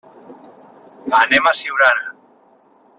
Anem 1.19 1.51
a 1.51 1.53
Siurana. 1.61 2.17